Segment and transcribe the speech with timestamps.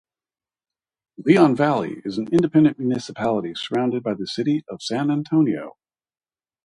[1.23, 5.77] Leon Valley is an independent municipality surrounded by the city of San Antonio.